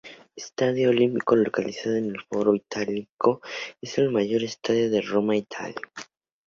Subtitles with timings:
[0.35, 3.39] Stadio Olimpico, localizado en el Foro Itálico,
[3.79, 5.75] es el mayor estadio de Roma, Italia.